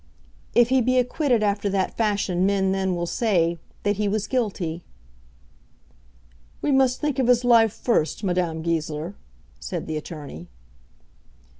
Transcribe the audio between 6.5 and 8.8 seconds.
"We must think of his life first, Madame